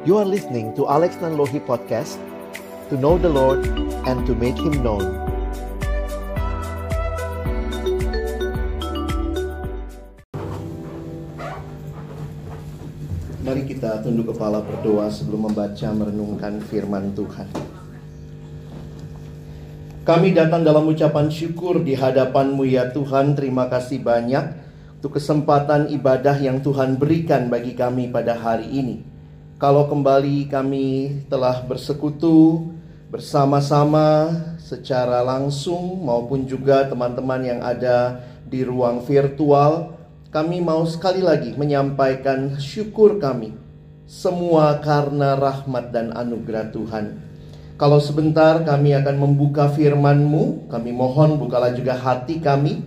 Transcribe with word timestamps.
You 0.00 0.16
are 0.16 0.24
listening 0.24 0.72
to 0.80 0.88
Alex 0.88 1.20
Nanlohi 1.20 1.60
Podcast 1.60 2.16
To 2.88 2.96
know 2.96 3.20
the 3.20 3.28
Lord 3.28 3.68
and 4.08 4.24
to 4.24 4.32
make 4.32 4.56
Him 4.56 4.80
known 4.80 5.04
Mari 13.44 13.68
kita 13.68 14.00
tunduk 14.00 14.32
kepala 14.32 14.64
berdoa 14.64 15.12
sebelum 15.12 15.52
membaca 15.52 15.92
merenungkan 15.92 16.64
firman 16.64 17.12
Tuhan. 17.12 17.52
Kami 20.08 20.32
datang 20.32 20.64
dalam 20.64 20.88
ucapan 20.88 21.28
syukur 21.28 21.84
di 21.84 21.92
hadapan-Mu 21.92 22.64
ya 22.64 22.88
Tuhan. 22.88 23.36
Terima 23.36 23.68
kasih 23.68 24.00
banyak 24.00 24.44
untuk 24.96 25.20
kesempatan 25.20 25.92
ibadah 25.92 26.40
yang 26.40 26.64
Tuhan 26.64 26.96
berikan 26.96 27.52
bagi 27.52 27.76
kami 27.76 28.08
pada 28.08 28.32
hari 28.38 28.64
ini. 28.64 29.09
Kalau 29.60 29.92
kembali 29.92 30.48
kami 30.48 31.20
telah 31.28 31.60
bersekutu 31.68 32.72
bersama-sama 33.12 34.32
secara 34.56 35.20
langsung 35.20 36.00
maupun 36.00 36.48
juga 36.48 36.88
teman-teman 36.88 37.44
yang 37.44 37.60
ada 37.60 38.24
di 38.48 38.64
ruang 38.64 39.04
virtual, 39.04 40.00
kami 40.32 40.64
mau 40.64 40.88
sekali 40.88 41.20
lagi 41.20 41.52
menyampaikan 41.60 42.56
syukur 42.56 43.20
kami 43.20 43.52
semua 44.08 44.80
karena 44.80 45.36
rahmat 45.36 45.92
dan 45.92 46.16
anugerah 46.16 46.72
Tuhan. 46.72 47.20
Kalau 47.76 48.00
sebentar 48.00 48.64
kami 48.64 48.96
akan 48.96 49.16
membuka 49.20 49.68
firman-Mu, 49.68 50.72
kami 50.72 50.88
mohon 50.96 51.36
bukalah 51.36 51.76
juga 51.76 52.00
hati 52.00 52.40
kami. 52.40 52.80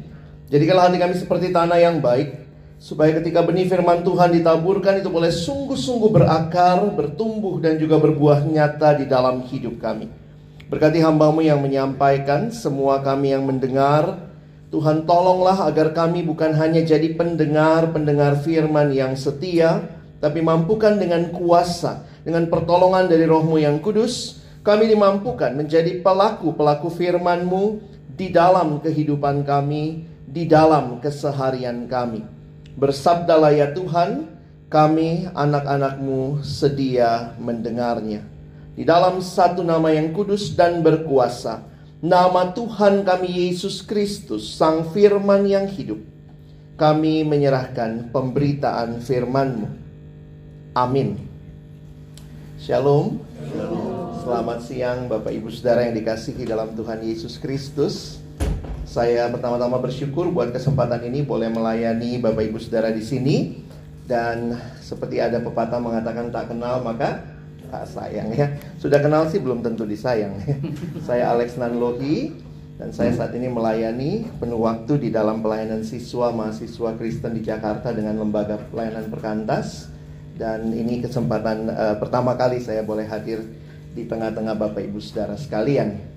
Jadikanlah 0.50 0.90
hati 0.90 0.98
kami 0.98 1.14
seperti 1.22 1.53
tanah 1.53 1.78
yang 1.78 2.02
baik, 2.02 2.43
supaya 2.84 3.16
ketika 3.16 3.40
benih 3.48 3.64
firman 3.64 4.04
Tuhan 4.04 4.36
ditaburkan 4.36 5.00
itu 5.00 5.08
boleh 5.08 5.32
sungguh-sungguh 5.32 6.12
berakar, 6.12 6.84
bertumbuh 6.92 7.64
dan 7.64 7.80
juga 7.80 7.95
berbuah 7.95 8.44
nyata 8.44 9.00
di 9.00 9.08
dalam 9.08 9.39
hidup 9.48 9.80
kami. 9.80 10.12
Berkati 10.67 11.00
hambamu 11.00 11.39
yang 11.39 11.64
menyampaikan, 11.64 12.52
semua 12.52 13.00
kami 13.00 13.31
yang 13.31 13.48
mendengar, 13.48 14.28
Tuhan 14.67 15.08
tolonglah 15.08 15.64
agar 15.64 15.95
kami 15.95 16.28
bukan 16.28 16.52
hanya 16.59 16.84
jadi 16.84 17.16
pendengar-pendengar 17.16 18.44
firman 18.44 18.92
yang 18.92 19.16
setia, 19.16 19.80
tapi 20.20 20.44
mampukan 20.44 21.00
dengan 21.00 21.31
kuasa, 21.31 22.04
dengan 22.28 22.52
pertolongan 22.52 23.08
dari 23.08 23.23
rohmu 23.23 23.64
yang 23.64 23.80
kudus, 23.80 24.44
kami 24.59 24.92
dimampukan 24.92 25.56
menjadi 25.56 26.04
pelaku-pelaku 26.04 26.92
firman-Mu 26.92 27.80
di 28.11 28.28
dalam 28.28 28.84
kehidupan 28.84 29.48
kami, 29.48 30.04
di 30.28 30.44
dalam 30.52 31.00
keseharian 31.00 31.88
kami. 31.88 32.33
Bersabdalah 32.74 33.54
ya 33.54 33.70
Tuhan, 33.70 34.26
kami 34.66 35.30
anak-anak-Mu 35.30 36.42
sedia 36.42 37.38
mendengarnya. 37.38 38.26
Di 38.74 38.82
dalam 38.82 39.22
satu 39.22 39.62
nama 39.62 39.94
yang 39.94 40.10
kudus 40.10 40.58
dan 40.58 40.82
berkuasa, 40.82 41.62
nama 42.02 42.50
Tuhan 42.50 43.06
kami 43.06 43.30
Yesus 43.30 43.86
Kristus, 43.86 44.58
Sang 44.58 44.90
Firman 44.90 45.46
yang 45.46 45.70
hidup, 45.70 46.02
kami 46.74 47.22
menyerahkan 47.22 48.10
pemberitaan 48.10 48.98
firman-Mu. 48.98 49.70
Amin. 50.74 51.22
Shalom. 52.58 53.22
Selamat 54.26 54.66
siang 54.66 55.06
Bapak 55.06 55.36
Ibu 55.36 55.54
Saudara 55.54 55.86
yang 55.86 55.94
dikasihi 55.94 56.50
dalam 56.50 56.74
Tuhan 56.74 57.06
Yesus 57.06 57.38
Kristus. 57.38 58.23
Saya 58.84 59.31
pertama-tama 59.31 59.80
bersyukur 59.80 60.28
buat 60.28 60.52
kesempatan 60.52 61.08
ini 61.08 61.23
boleh 61.23 61.48
melayani 61.48 62.20
Bapak 62.20 62.44
Ibu 62.52 62.59
Saudara 62.59 62.92
di 62.92 63.00
sini 63.00 63.64
dan 64.03 64.59
seperti 64.84 65.23
ada 65.23 65.39
pepatah 65.39 65.80
mengatakan 65.80 66.28
tak 66.36 66.52
kenal 66.52 66.84
maka 66.84 67.23
tak 67.72 67.88
sayang 67.88 68.36
ya. 68.36 68.52
Sudah 68.78 69.00
kenal 69.00 69.31
sih 69.31 69.39
belum 69.39 69.64
tentu 69.64 69.88
disayang. 69.88 70.36
saya 71.08 71.32
Alex 71.32 71.55
Nanlohi 71.55 72.36
dan 72.76 72.92
saya 72.92 73.16
saat 73.16 73.32
ini 73.39 73.48
melayani 73.48 74.27
penuh 74.38 74.60
waktu 74.60 75.00
di 75.00 75.10
dalam 75.10 75.39
pelayanan 75.39 75.88
siswa 75.88 76.36
mahasiswa 76.36 76.94
Kristen 77.00 77.39
di 77.39 77.42
Jakarta 77.42 77.95
dengan 77.95 78.20
lembaga 78.20 78.60
pelayanan 78.67 79.08
perkantas 79.08 79.88
dan 80.36 80.76
ini 80.76 81.00
kesempatan 81.00 81.71
uh, 81.71 81.95
pertama 82.04 82.36
kali 82.36 82.60
saya 82.60 82.83
boleh 82.83 83.08
hadir 83.08 83.42
di 83.94 84.10
tengah-tengah 84.10 84.58
Bapak 84.58 84.82
Ibu 84.83 85.00
Saudara 85.00 85.38
sekalian. 85.38 86.13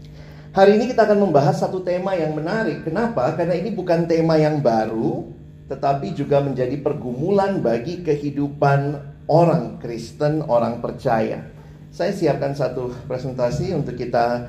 Hari 0.56 0.80
ini 0.80 0.88
kita 0.88 1.04
akan 1.04 1.28
membahas 1.28 1.60
satu 1.60 1.84
tema 1.84 2.16
yang 2.16 2.32
menarik. 2.32 2.88
Kenapa? 2.88 3.28
Karena 3.36 3.60
ini 3.60 3.76
bukan 3.76 4.08
tema 4.08 4.40
yang 4.40 4.64
baru, 4.64 5.28
tetapi 5.68 6.16
juga 6.16 6.40
menjadi 6.40 6.80
pergumulan 6.80 7.60
bagi 7.60 8.00
kehidupan 8.00 8.96
orang 9.28 9.76
Kristen, 9.84 10.40
orang 10.48 10.80
percaya. 10.80 11.44
Saya 11.92 12.08
siapkan 12.16 12.56
satu 12.56 12.88
presentasi 13.04 13.76
untuk 13.76 14.00
kita 14.00 14.48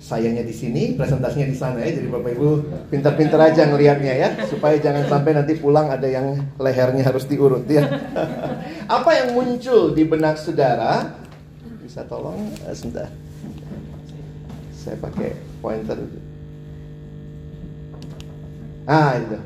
sayangnya 0.00 0.40
di 0.40 0.56
sini, 0.56 0.96
presentasinya 0.96 1.44
di 1.44 1.56
sana 1.60 1.84
ya. 1.84 2.00
Jadi 2.00 2.08
Bapak 2.08 2.32
Ibu 2.32 2.48
pintar-pintar 2.88 3.52
aja 3.52 3.68
ngelihatnya 3.68 4.14
ya, 4.16 4.28
supaya 4.48 4.80
jangan 4.80 5.04
sampai 5.04 5.36
nanti 5.36 5.60
pulang 5.60 5.92
ada 5.92 6.08
yang 6.08 6.32
lehernya 6.56 7.04
harus 7.04 7.28
diurut 7.28 7.68
ya. 7.68 7.84
Apa 8.96 9.20
yang 9.20 9.36
muncul 9.36 9.92
di 9.92 10.08
benak 10.08 10.40
saudara? 10.40 11.12
Bisa 11.84 12.08
tolong 12.08 12.40
uh, 12.64 12.72
sebentar. 12.72 13.12
Saya 14.82 14.98
pakai 14.98 15.30
pointer. 15.62 15.94
Ah 18.82 19.14
itu. 19.14 19.38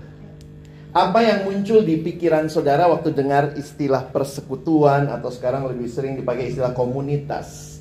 Apa 0.96 1.20
yang 1.20 1.44
muncul 1.44 1.84
di 1.84 2.00
pikiran 2.00 2.48
saudara 2.48 2.88
waktu 2.88 3.12
dengar 3.12 3.52
istilah 3.52 4.08
persekutuan 4.08 5.12
atau 5.12 5.28
sekarang 5.28 5.68
lebih 5.68 5.92
sering 5.92 6.16
dipakai 6.16 6.56
istilah 6.56 6.72
komunitas? 6.72 7.76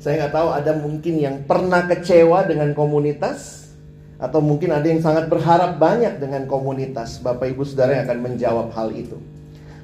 Saya 0.00 0.24
nggak 0.24 0.32
tahu 0.32 0.48
ada 0.56 0.72
mungkin 0.80 1.20
yang 1.20 1.44
pernah 1.44 1.84
kecewa 1.84 2.48
dengan 2.48 2.72
komunitas 2.72 3.68
atau 4.16 4.40
mungkin 4.40 4.72
ada 4.72 4.88
yang 4.88 5.04
sangat 5.04 5.28
berharap 5.28 5.76
banyak 5.76 6.16
dengan 6.16 6.48
komunitas. 6.48 7.20
Bapak 7.20 7.52
Ibu 7.52 7.68
Saudara 7.68 8.00
yang 8.00 8.08
akan 8.08 8.20
menjawab 8.24 8.72
hal 8.72 8.96
itu. 8.96 9.20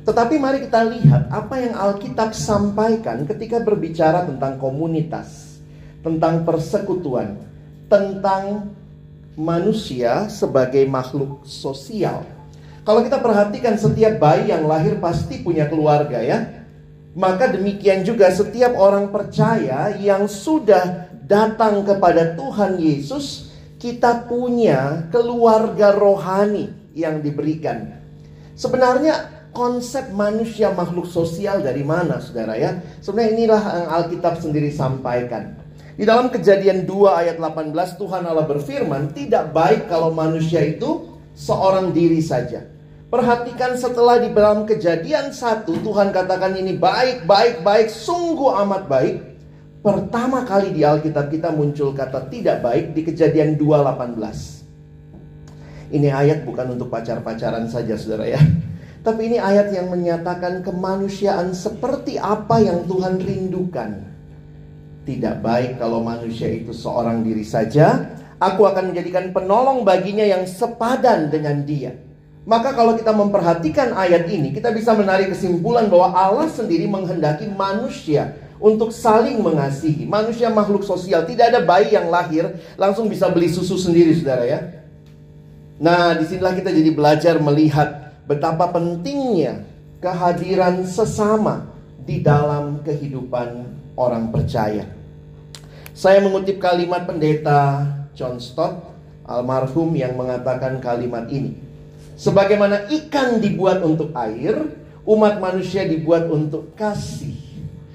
Tetapi 0.09 0.41
mari 0.41 0.65
kita 0.65 0.89
lihat 0.89 1.29
apa 1.29 1.61
yang 1.61 1.77
Alkitab 1.77 2.33
sampaikan 2.33 3.29
ketika 3.29 3.61
berbicara 3.61 4.25
tentang 4.25 4.57
komunitas, 4.57 5.44
tentang 6.05 6.45
persekutuan, 6.45 7.41
tentang 7.89 8.69
manusia 9.35 10.29
sebagai 10.31 10.85
makhluk 10.87 11.43
sosial. 11.49 12.23
Kalau 12.85 13.01
kita 13.01 13.19
perhatikan 13.19 13.81
setiap 13.81 14.21
bayi 14.21 14.53
yang 14.53 14.69
lahir 14.69 15.01
pasti 15.01 15.41
punya 15.41 15.67
keluarga 15.67 16.21
ya. 16.21 16.63
Maka 17.15 17.49
demikian 17.55 18.05
juga 18.05 18.29
setiap 18.29 18.75
orang 18.75 19.09
percaya 19.09 19.95
yang 19.97 20.27
sudah 20.27 21.09
datang 21.25 21.87
kepada 21.87 22.35
Tuhan 22.35 22.77
Yesus, 22.77 23.55
kita 23.81 24.27
punya 24.27 25.09
keluarga 25.15 25.95
rohani 25.95 26.75
yang 26.93 27.23
diberikan. 27.23 28.03
Sebenarnya 28.59 29.31
konsep 29.55 30.11
manusia 30.11 30.75
makhluk 30.75 31.07
sosial 31.07 31.63
dari 31.63 31.87
mana 31.87 32.19
saudara 32.19 32.59
ya? 32.59 32.83
Sebenarnya 33.01 33.31
inilah 33.39 33.63
yang 33.63 33.89
Alkitab 34.03 34.35
sendiri 34.43 34.69
sampaikan. 34.75 35.64
Di 35.95 36.03
dalam 36.03 36.27
kejadian 36.27 36.91
2 36.91 37.23
ayat 37.23 37.39
18 37.39 37.71
Tuhan 37.95 38.27
Allah 38.27 38.51
berfirman, 38.51 39.15
tidak 39.15 39.55
baik 39.55 39.87
kalau 39.87 40.11
manusia 40.11 40.59
itu 40.67 41.07
seorang 41.39 41.95
diri 41.95 42.19
saja. 42.19 42.67
Perhatikan 43.15 43.79
setelah 43.79 44.19
di 44.19 44.35
dalam 44.35 44.67
kejadian 44.67 45.31
satu 45.31 45.79
Tuhan 45.79 46.11
katakan 46.11 46.59
ini 46.59 46.75
baik, 46.75 47.31
baik, 47.31 47.63
baik, 47.63 47.87
sungguh 47.87 48.59
amat 48.67 48.91
baik. 48.91 49.39
Pertama 49.87 50.43
kali 50.43 50.75
di 50.75 50.83
Alkitab 50.83 51.31
kita 51.31 51.55
muncul 51.55 51.95
kata 51.95 52.27
tidak 52.27 52.67
baik 52.67 52.91
di 52.91 53.07
kejadian 53.07 53.55
2.18. 53.55 55.95
Ini 55.95 56.11
ayat 56.11 56.43
bukan 56.43 56.75
untuk 56.75 56.91
pacar-pacaran 56.91 57.71
saja 57.71 57.95
saudara 57.95 58.35
ya. 58.35 58.43
Tapi 59.07 59.31
ini 59.31 59.39
ayat 59.39 59.71
yang 59.71 59.95
menyatakan 59.95 60.67
kemanusiaan 60.67 61.55
seperti 61.55 62.19
apa 62.19 62.59
yang 62.59 62.83
Tuhan 62.89 63.23
rindukan. 63.23 64.14
Tidak 65.05 65.45
baik 65.45 65.77
kalau 65.77 66.01
manusia 66.01 66.49
itu 66.49 66.73
seorang 66.73 67.21
diri 67.21 67.45
saja. 67.45 68.17
Aku 68.41 68.65
akan 68.65 68.93
menjadikan 68.93 69.31
penolong 69.37 69.85
baginya 69.85 70.25
yang 70.25 70.49
sepadan 70.49 71.29
dengan 71.29 71.61
dia. 71.69 71.93
Maka 72.45 72.77
kalau 72.77 72.97
kita 72.97 73.13
memperhatikan 73.13 73.97
ayat 73.97 74.29
ini, 74.29 74.53
kita 74.53 74.69
bisa 74.73 74.93
menarik 74.93 75.33
kesimpulan 75.33 75.89
bahwa 75.89 76.13
Allah 76.13 76.49
sendiri 76.49 76.85
menghendaki 76.85 77.49
manusia 77.49 78.37
untuk 78.61 78.93
saling 78.93 79.41
mengasihi. 79.41 80.05
Manusia 80.05 80.53
makhluk 80.53 80.85
sosial, 80.85 81.25
tidak 81.25 81.53
ada 81.53 81.61
bayi 81.65 81.93
yang 81.93 82.13
lahir 82.13 82.57
langsung 82.77 83.09
bisa 83.09 83.29
beli 83.33 83.49
susu 83.49 83.77
sendiri, 83.81 84.13
saudara 84.17 84.45
ya. 84.45 84.61
Nah, 85.81 86.17
di 86.17 86.25
sinilah 86.29 86.53
kita 86.57 86.69
jadi 86.73 86.91
belajar 86.93 87.37
melihat 87.41 88.13
betapa 88.25 88.73
pentingnya 88.73 89.65
kehadiran 90.01 90.85
sesama 90.85 91.69
di 92.05 92.21
dalam 92.21 92.85
kehidupan 92.85 93.73
orang 93.95 94.31
percaya. 94.31 94.87
Saya 95.95 96.19
mengutip 96.23 96.59
kalimat 96.59 97.07
pendeta 97.07 97.87
John 98.19 98.43
Stott, 98.43 98.91
almarhum 99.27 99.95
yang 99.95 100.19
mengatakan 100.19 100.83
kalimat 100.83 101.31
ini. 101.31 101.55
Sebagaimana 102.15 102.91
ikan 102.91 103.39
dibuat 103.43 103.83
untuk 103.83 104.15
air, 104.15 104.75
umat 105.07 105.39
manusia 105.39 105.87
dibuat 105.87 106.27
untuk 106.31 106.75
kasih. 106.79 107.43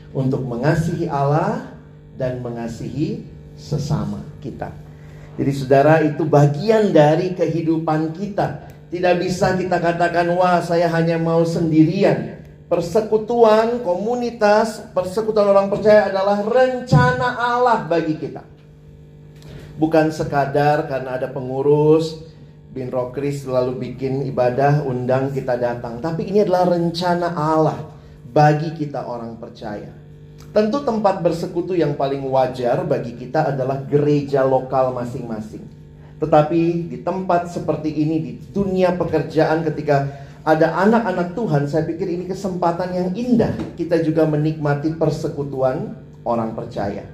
untuk 0.10 0.42
mengasihi 0.42 1.06
Allah 1.06 1.70
dan 2.18 2.42
mengasihi 2.42 3.30
sesama 3.54 4.26
kita. 4.42 4.74
Jadi 5.38 5.52
saudara 5.54 6.02
itu 6.04 6.26
bagian 6.26 6.92
dari 6.92 7.38
kehidupan 7.38 8.12
kita. 8.18 8.68
Tidak 8.90 9.16
bisa 9.22 9.54
kita 9.54 9.78
katakan 9.78 10.34
wah 10.34 10.60
saya 10.60 10.90
hanya 10.90 11.22
mau 11.22 11.46
sendirian. 11.46 12.39
Persekutuan, 12.70 13.82
komunitas, 13.82 14.94
persekutuan 14.94 15.50
orang 15.50 15.74
percaya 15.74 16.14
adalah 16.14 16.46
rencana 16.46 17.34
Allah 17.34 17.90
bagi 17.90 18.14
kita. 18.22 18.46
Bukan 19.82 20.14
sekadar 20.14 20.86
karena 20.86 21.18
ada 21.18 21.34
pengurus, 21.34 22.30
Bin 22.70 22.94
Rokris 22.94 23.50
selalu 23.50 23.82
bikin 23.82 24.22
ibadah, 24.30 24.86
undang 24.86 25.34
kita 25.34 25.58
datang. 25.58 25.98
Tapi 25.98 26.30
ini 26.30 26.46
adalah 26.46 26.70
rencana 26.70 27.34
Allah 27.34 27.90
bagi 28.30 28.78
kita 28.78 29.02
orang 29.02 29.42
percaya. 29.42 29.90
Tentu 30.54 30.86
tempat 30.86 31.26
bersekutu 31.26 31.74
yang 31.74 31.98
paling 31.98 32.22
wajar 32.30 32.86
bagi 32.86 33.18
kita 33.18 33.50
adalah 33.50 33.82
gereja 33.82 34.46
lokal 34.46 34.94
masing-masing. 34.94 35.66
Tetapi 36.22 36.92
di 36.94 36.98
tempat 37.02 37.50
seperti 37.50 37.90
ini, 37.90 38.16
di 38.22 38.34
dunia 38.54 38.94
pekerjaan 38.94 39.66
ketika 39.66 40.29
ada 40.56 40.74
anak-anak 40.82 41.38
Tuhan, 41.38 41.64
saya 41.70 41.84
pikir 41.86 42.10
ini 42.10 42.26
kesempatan 42.26 42.90
yang 42.96 43.10
indah. 43.14 43.54
Kita 43.78 44.02
juga 44.02 44.26
menikmati 44.26 44.98
persekutuan 44.98 45.94
orang 46.26 46.58
percaya. 46.58 47.06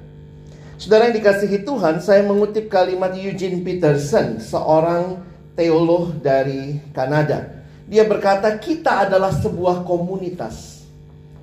Saudara 0.80 1.12
yang 1.12 1.20
dikasihi 1.20 1.64
Tuhan, 1.64 2.00
saya 2.04 2.24
mengutip 2.24 2.72
kalimat 2.72 3.16
Eugene 3.16 3.64
Peterson, 3.64 4.40
seorang 4.40 5.24
teolog 5.56 6.20
dari 6.20 6.80
Kanada. 6.92 7.64
Dia 7.88 8.04
berkata, 8.08 8.56
kita 8.60 9.08
adalah 9.08 9.32
sebuah 9.32 9.88
komunitas 9.88 10.76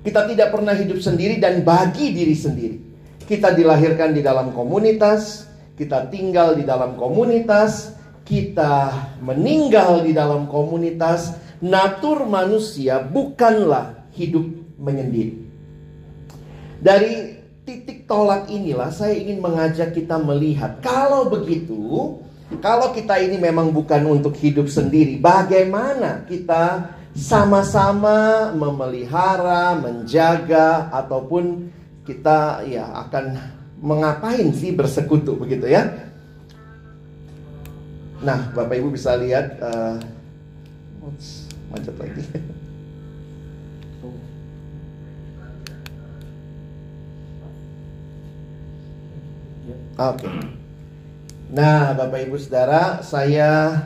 kita 0.03 0.27
tidak 0.27 0.51
pernah 0.51 0.75
hidup 0.75 0.99
sendiri 0.99 1.39
dan 1.39 1.63
bagi 1.63 2.11
diri 2.11 2.35
sendiri. 2.35 2.77
Kita 3.23 3.55
dilahirkan 3.55 4.11
di 4.11 4.19
dalam 4.19 4.51
komunitas, 4.51 5.47
kita 5.79 6.11
tinggal 6.11 6.59
di 6.59 6.67
dalam 6.67 6.99
komunitas, 6.99 7.95
kita 8.27 8.91
meninggal 9.23 10.03
di 10.03 10.11
dalam 10.11 10.51
komunitas. 10.51 11.39
Natur 11.63 12.27
manusia 12.27 12.99
bukanlah 12.99 14.11
hidup 14.11 14.43
menyendiri. 14.75 15.47
Dari 16.83 17.39
titik 17.63 18.03
tolak 18.03 18.51
inilah 18.51 18.91
saya 18.91 19.15
ingin 19.15 19.39
mengajak 19.39 19.95
kita 19.95 20.19
melihat 20.19 20.83
kalau 20.83 21.31
begitu, 21.31 22.19
kalau 22.59 22.91
kita 22.91 23.15
ini 23.23 23.39
memang 23.39 23.71
bukan 23.71 24.03
untuk 24.11 24.35
hidup 24.35 24.67
sendiri, 24.67 25.15
bagaimana 25.23 26.27
kita 26.27 26.91
sama-sama 27.15 28.51
memelihara, 28.51 29.79
menjaga 29.79 30.91
ataupun 30.91 31.71
kita 32.03 32.67
ya 32.67 33.07
akan 33.07 33.39
mengapain 33.79 34.51
sih 34.51 34.75
bersekutu 34.75 35.39
begitu 35.39 35.71
ya. 35.71 36.11
Nah, 38.19 38.51
Bapak 38.51 38.75
Ibu 38.79 38.91
bisa 38.91 39.15
lihat 39.15 39.59
uh, 39.63 39.99
macet 41.73 41.95
lagi. 41.97 42.21
Oke. 49.93 50.25
Okay. 50.25 50.33
Nah, 51.53 51.93
Bapak 51.93 52.25
Ibu 52.25 52.37
Saudara, 52.41 53.05
saya 53.05 53.77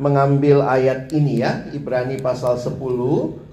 mengambil 0.00 0.64
ayat 0.64 1.12
ini 1.12 1.44
ya, 1.44 1.68
Ibrani 1.68 2.16
pasal 2.16 2.56
10 2.56 2.80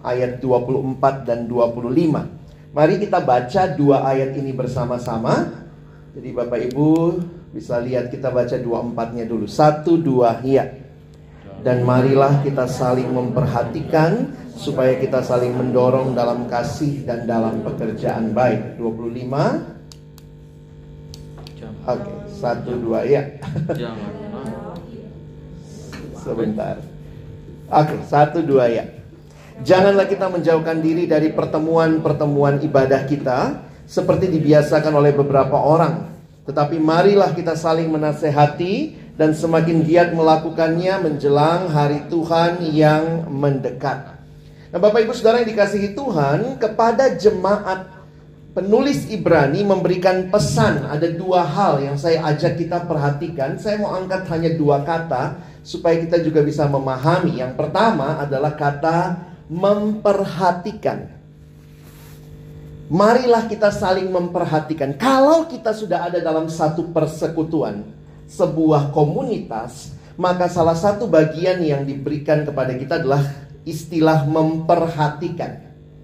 ayat 0.07 0.39
24 0.39 1.27
dan 1.27 1.51
25. 1.51 2.71
Mari 2.71 2.95
kita 3.03 3.19
baca 3.19 3.63
dua 3.75 4.07
ayat 4.07 4.37
ini 4.39 4.55
bersama-sama. 4.55 5.65
Jadi 6.15 6.29
Bapak 6.31 6.71
Ibu 6.71 6.89
bisa 7.51 7.81
lihat 7.83 8.07
kita 8.13 8.31
baca 8.31 8.55
dua 8.55 8.85
empatnya 8.85 9.27
dulu. 9.27 9.49
Satu 9.49 9.97
dua 9.99 10.39
ya. 10.45 10.86
Dan 11.67 11.83
marilah 11.83 12.39
kita 12.47 12.63
saling 12.63 13.11
memperhatikan 13.11 14.31
supaya 14.55 14.95
kita 14.95 15.19
saling 15.19 15.51
mendorong 15.51 16.15
dalam 16.15 16.47
kasih 16.47 17.03
dan 17.03 17.27
dalam 17.27 17.59
pekerjaan 17.59 18.31
baik. 18.31 18.79
25 18.79 19.75
Oke, 21.87 22.03
okay, 22.03 22.15
satu 22.27 22.71
dua 22.83 23.03
ya. 23.07 23.23
Jangan. 23.71 24.11
Sebentar. 26.23 26.75
Oke, 27.71 27.95
satu 28.03 28.43
dua 28.43 28.67
ya. 28.67 28.87
Janganlah 29.63 30.07
kita 30.07 30.27
menjauhkan 30.27 30.83
diri 30.83 31.07
dari 31.07 31.31
pertemuan-pertemuan 31.31 32.59
ibadah 32.63 33.07
kita 33.07 33.67
seperti 33.87 34.27
dibiasakan 34.31 34.99
oleh 34.99 35.15
beberapa 35.15 35.55
orang. 35.59 36.11
Tetapi 36.43 36.79
marilah 36.79 37.31
kita 37.31 37.55
saling 37.55 37.87
menasehati 37.87 39.06
dan 39.17 39.33
semakin 39.33 39.81
giat 39.81 40.13
melakukannya 40.13 41.01
menjelang 41.01 41.73
hari 41.73 42.05
Tuhan 42.07 42.61
yang 42.69 43.25
mendekat. 43.27 44.13
Nah, 44.69 44.79
Bapak 44.79 45.03
Ibu 45.03 45.13
Saudara 45.17 45.41
yang 45.41 45.49
dikasihi 45.49 45.97
Tuhan, 45.97 46.61
kepada 46.61 47.17
jemaat 47.17 47.89
penulis 48.53 49.09
Ibrani 49.09 49.65
memberikan 49.65 50.29
pesan 50.29 50.85
ada 50.85 51.09
dua 51.09 51.41
hal 51.41 51.81
yang 51.81 51.97
saya 51.97 52.21
ajak 52.29 52.61
kita 52.61 52.85
perhatikan. 52.85 53.57
Saya 53.57 53.81
mau 53.81 53.97
angkat 53.97 54.29
hanya 54.29 54.53
dua 54.53 54.85
kata 54.85 55.41
supaya 55.65 55.97
kita 55.97 56.21
juga 56.21 56.45
bisa 56.45 56.69
memahami. 56.69 57.41
Yang 57.41 57.57
pertama 57.57 58.21
adalah 58.21 58.53
kata 58.53 59.17
memperhatikan. 59.49 61.17
Marilah 62.87 63.49
kita 63.49 63.73
saling 63.73 64.07
memperhatikan. 64.13 64.95
Kalau 64.95 65.49
kita 65.49 65.75
sudah 65.75 66.07
ada 66.07 66.23
dalam 66.23 66.47
satu 66.47 66.87
persekutuan, 66.95 67.96
sebuah 68.27 68.91
komunitas, 68.91 69.95
maka 70.19 70.51
salah 70.51 70.75
satu 70.75 71.07
bagian 71.07 71.63
yang 71.63 71.87
diberikan 71.87 72.43
kepada 72.43 72.75
kita 72.75 72.99
adalah 72.99 73.23
istilah 73.63 74.27
memperhatikan. 74.27 75.63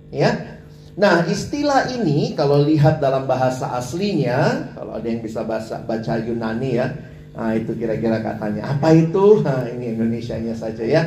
Ya. 0.10 0.60
Nah, 0.94 1.26
istilah 1.26 1.90
ini 1.90 2.38
kalau 2.38 2.62
lihat 2.64 3.02
dalam 3.02 3.26
bahasa 3.26 3.74
aslinya, 3.76 4.72
kalau 4.78 4.96
ada 4.98 5.08
yang 5.10 5.26
bisa 5.26 5.42
bahasa 5.42 5.82
baca 5.82 6.22
Yunani 6.22 6.72
ya, 6.78 6.88
Nah, 7.34 7.58
itu 7.58 7.74
kira-kira 7.74 8.22
katanya. 8.22 8.78
Apa 8.78 8.94
itu? 8.94 9.42
Nah, 9.42 9.66
ini 9.66 9.98
Indonesia-nya 9.98 10.54
saja 10.54 10.86
ya. 10.86 11.02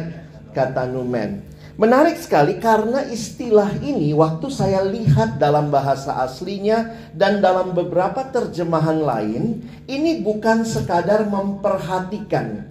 Kata 0.50 0.90
numen. 0.90 1.38
Menarik 1.76 2.16
sekali 2.16 2.56
karena 2.56 3.04
istilah 3.04 3.68
ini 3.84 4.16
waktu 4.16 4.48
saya 4.48 4.80
lihat 4.80 5.36
dalam 5.36 5.68
bahasa 5.68 6.24
aslinya 6.24 6.96
dan 7.12 7.44
dalam 7.44 7.76
beberapa 7.76 8.24
terjemahan 8.32 9.04
lain, 9.04 9.60
ini 9.84 10.24
bukan 10.24 10.64
sekadar 10.64 11.28
memperhatikan, 11.28 12.64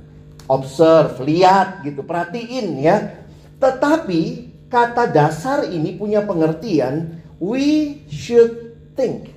observe, 0.50 1.21
lihat 1.21 1.85
gitu, 1.85 2.01
perhatiin 2.01 2.81
ya. 2.81 3.13
Tetapi 3.62 4.21
kata 4.74 5.13
dasar 5.13 5.69
ini 5.69 5.93
punya 5.93 6.25
pengertian 6.25 7.21
we 7.38 8.01
should 8.09 8.74
think. 8.97 9.29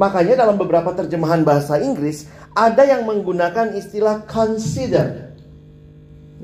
Makanya 0.00 0.40
dalam 0.40 0.56
beberapa 0.56 0.96
terjemahan 0.96 1.44
bahasa 1.44 1.84
Inggris 1.84 2.32
ada 2.56 2.80
yang 2.88 3.04
menggunakan 3.04 3.76
istilah 3.76 4.24
consider. 4.24 5.33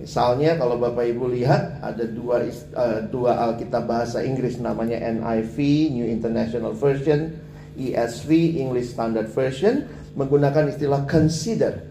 Misalnya 0.00 0.56
kalau 0.56 0.80
Bapak 0.80 1.04
Ibu 1.04 1.28
lihat 1.36 1.84
ada 1.84 2.08
dua 2.08 2.40
uh, 2.48 3.00
dua 3.12 3.36
Alkitab 3.52 3.84
bahasa 3.84 4.24
Inggris 4.24 4.56
namanya 4.56 4.96
NIV 4.96 5.56
New 5.92 6.08
International 6.08 6.72
Version, 6.72 7.36
ESV 7.76 8.56
English 8.56 8.96
Standard 8.96 9.28
Version 9.28 9.84
menggunakan 10.16 10.72
istilah 10.72 11.04
consider. 11.04 11.84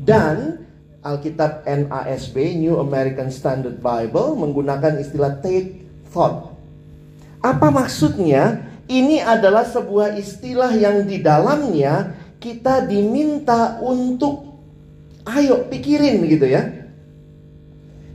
Dan 0.00 0.64
Alkitab 1.04 1.68
NASB 1.68 2.58
New 2.58 2.80
American 2.80 3.28
Standard 3.28 3.78
Bible 3.78 4.34
menggunakan 4.34 4.96
istilah 4.98 5.38
take 5.44 5.84
thought. 6.10 6.56
Apa 7.44 7.68
maksudnya? 7.68 8.66
Ini 8.88 9.20
adalah 9.20 9.68
sebuah 9.68 10.16
istilah 10.16 10.72
yang 10.72 11.04
di 11.04 11.20
dalamnya 11.20 12.16
kita 12.40 12.88
diminta 12.88 13.76
untuk 13.84 14.48
ayo 15.28 15.68
pikirin 15.68 16.24
gitu 16.24 16.48
ya. 16.48 16.87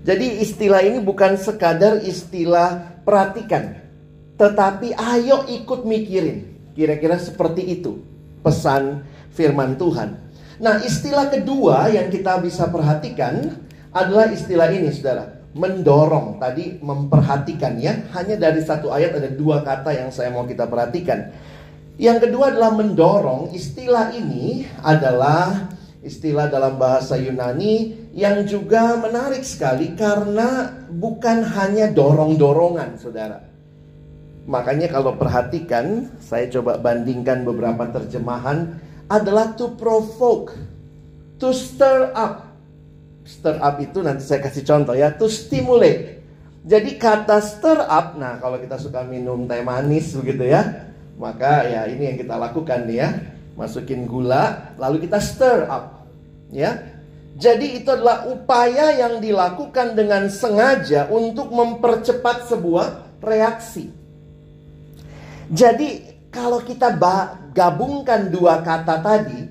Jadi 0.04 0.44
istilah 0.44 0.84
ini 0.84 1.00
bukan 1.00 1.40
sekadar 1.40 2.04
istilah 2.04 3.00
perhatikan, 3.08 3.80
tetapi 4.36 4.92
ayo 5.00 5.48
ikut 5.48 5.88
mikirin. 5.88 6.52
Kira-kira 6.76 7.16
seperti 7.16 7.80
itu 7.80 8.04
pesan 8.44 9.08
firman 9.32 9.80
Tuhan. 9.80 10.20
Nah, 10.60 10.84
istilah 10.84 11.32
kedua 11.32 11.88
yang 11.88 12.12
kita 12.12 12.38
bisa 12.44 12.68
perhatikan 12.68 13.58
adalah 13.96 14.28
istilah 14.30 14.70
ini, 14.70 14.92
Saudara. 14.92 15.40
Mendorong. 15.54 16.42
Tadi 16.42 16.82
memperhatikan 16.82 17.78
ya. 17.78 17.94
Hanya 18.12 18.36
dari 18.36 18.60
satu 18.66 18.90
ayat 18.90 19.18
ada 19.18 19.30
dua 19.30 19.62
kata 19.62 19.94
yang 19.94 20.10
saya 20.10 20.34
mau 20.34 20.44
kita 20.44 20.66
perhatikan. 20.66 21.30
Yang 21.96 22.28
kedua 22.30 22.54
adalah 22.54 22.74
mendorong. 22.74 23.54
Istilah 23.54 24.18
ini 24.18 24.66
adalah 24.82 25.70
istilah 26.04 26.52
dalam 26.52 26.76
bahasa 26.76 27.16
Yunani 27.16 28.06
yang 28.12 28.44
juga 28.44 29.00
menarik 29.00 29.42
sekali 29.42 29.96
karena 29.96 30.70
bukan 30.92 31.42
hanya 31.42 31.90
dorong-dorongan, 31.90 33.00
saudara. 33.00 33.40
Makanya 34.44 34.92
kalau 34.92 35.16
perhatikan, 35.16 36.12
saya 36.20 36.52
coba 36.52 36.76
bandingkan 36.76 37.48
beberapa 37.48 37.88
terjemahan 37.88 38.76
adalah 39.08 39.56
to 39.56 39.72
provoke, 39.80 40.52
to 41.40 41.56
stir 41.56 42.12
up. 42.12 42.52
Stir 43.24 43.56
up 43.64 43.80
itu 43.80 44.04
nanti 44.04 44.28
saya 44.28 44.44
kasih 44.44 44.68
contoh 44.68 44.94
ya, 45.00 45.16
to 45.16 45.32
stimulate. 45.32 46.20
Jadi 46.68 47.00
kata 47.00 47.40
stir 47.40 47.80
up, 47.80 48.20
nah 48.20 48.40
kalau 48.44 48.60
kita 48.60 48.76
suka 48.76 49.08
minum 49.08 49.48
teh 49.48 49.64
manis 49.64 50.12
begitu 50.16 50.52
ya, 50.52 50.92
maka 51.16 51.64
ya 51.68 51.88
ini 51.88 52.12
yang 52.12 52.18
kita 52.20 52.36
lakukan 52.36 52.84
nih 52.84 52.98
ya. 53.00 53.10
Masukin 53.54 54.10
gula, 54.10 54.74
lalu 54.82 55.06
kita 55.06 55.22
stir 55.22 55.70
up. 55.70 56.10
Ya. 56.50 56.94
Jadi 57.34 57.82
itu 57.82 57.90
adalah 57.90 58.30
upaya 58.30 58.94
yang 58.94 59.18
dilakukan 59.18 59.98
dengan 59.98 60.30
sengaja 60.30 61.10
untuk 61.10 61.50
mempercepat 61.50 62.46
sebuah 62.46 63.18
reaksi. 63.26 63.90
Jadi 65.50 66.14
kalau 66.30 66.62
kita 66.62 66.94
gabungkan 67.54 68.30
dua 68.30 68.62
kata 68.62 69.02
tadi, 69.02 69.50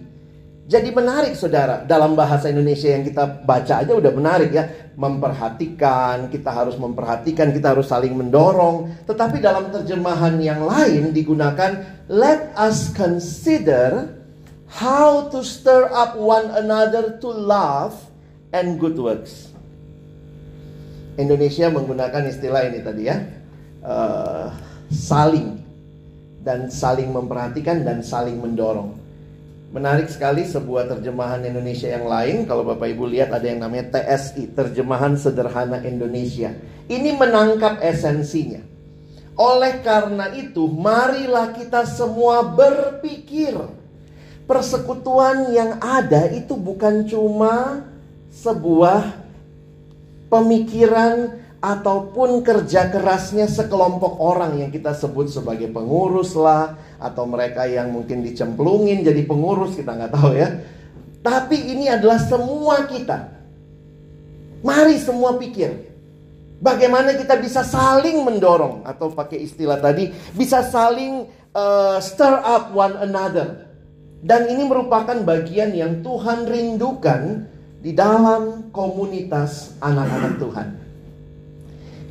jadi 0.66 0.88
menarik 0.94 1.34
saudara. 1.34 1.82
Dalam 1.82 2.14
bahasa 2.14 2.48
Indonesia 2.48 2.86
yang 2.86 3.02
kita 3.02 3.42
baca 3.42 3.82
aja 3.82 3.92
udah 3.92 4.12
menarik 4.14 4.50
ya. 4.54 4.81
Memperhatikan, 4.92 6.28
kita 6.28 6.52
harus 6.52 6.76
memperhatikan, 6.76 7.50
kita 7.50 7.72
harus 7.72 7.88
saling 7.88 8.12
mendorong. 8.12 9.08
Tetapi 9.08 9.40
dalam 9.40 9.72
terjemahan 9.72 10.36
yang 10.38 10.64
lain 10.68 11.16
digunakan, 11.16 12.04
let 12.12 12.52
us 12.54 12.92
consider 12.92 14.12
how 14.68 15.28
to 15.28 15.44
stir 15.44 15.88
up 15.92 16.16
one 16.16 16.48
another 16.52 17.16
to 17.20 17.28
love 17.28 17.96
and 18.52 18.80
good 18.80 18.96
works. 18.96 19.52
Indonesia 21.20 21.68
menggunakan 21.68 22.24
istilah 22.28 22.62
ini 22.72 22.78
tadi 22.80 23.02
ya. 23.04 23.16
Uh, 23.82 24.48
saling 24.88 25.60
dan 26.40 26.70
saling 26.72 27.10
memperhatikan 27.12 27.84
dan 27.84 28.00
saling 28.00 28.40
mendorong. 28.40 29.01
Menarik 29.72 30.12
sekali 30.12 30.44
sebuah 30.44 30.84
terjemahan 30.84 31.48
Indonesia 31.48 31.88
yang 31.88 32.04
lain. 32.04 32.44
Kalau 32.44 32.60
Bapak 32.60 32.92
Ibu 32.92 33.08
lihat 33.08 33.32
ada 33.32 33.48
yang 33.48 33.64
namanya 33.64 33.96
TSI, 33.96 34.52
Terjemahan 34.52 35.16
Sederhana 35.16 35.80
Indonesia. 35.80 36.52
Ini 36.92 37.16
menangkap 37.16 37.80
esensinya. 37.80 38.60
Oleh 39.32 39.80
karena 39.80 40.28
itu, 40.36 40.68
marilah 40.68 41.56
kita 41.56 41.88
semua 41.88 42.44
berpikir. 42.44 43.56
Persekutuan 44.44 45.48
yang 45.56 45.80
ada 45.80 46.28
itu 46.28 46.52
bukan 46.52 47.08
cuma 47.08 47.88
sebuah 48.28 49.24
pemikiran 50.28 51.41
ataupun 51.62 52.42
kerja 52.42 52.90
kerasnya 52.90 53.46
sekelompok 53.46 54.18
orang 54.18 54.58
yang 54.58 54.74
kita 54.74 54.98
sebut 54.98 55.30
sebagai 55.30 55.70
pengurus 55.70 56.34
lah 56.34 56.74
atau 56.98 57.22
mereka 57.22 57.70
yang 57.70 57.94
mungkin 57.94 58.26
dicemplungin 58.26 59.06
jadi 59.06 59.22
pengurus 59.22 59.78
kita 59.78 59.94
nggak 59.94 60.10
tahu 60.10 60.34
ya. 60.34 60.58
Tapi 61.22 61.54
ini 61.70 61.86
adalah 61.86 62.18
semua 62.18 62.82
kita. 62.90 63.30
Mari 64.66 64.98
semua 64.98 65.38
pikir 65.38 65.70
bagaimana 66.58 67.14
kita 67.14 67.38
bisa 67.38 67.62
saling 67.62 68.26
mendorong 68.26 68.82
atau 68.82 69.14
pakai 69.14 69.46
istilah 69.46 69.78
tadi 69.78 70.10
bisa 70.34 70.66
saling 70.66 71.30
uh, 71.54 72.02
stir 72.02 72.42
up 72.42 72.74
one 72.74 72.98
another. 72.98 73.70
Dan 74.18 74.50
ini 74.50 74.66
merupakan 74.66 75.18
bagian 75.22 75.74
yang 75.74 76.02
Tuhan 76.02 76.46
rindukan 76.46 77.46
di 77.82 77.94
dalam 77.94 78.70
komunitas 78.74 79.78
anak-anak 79.82 80.38
Tuhan 80.38 80.81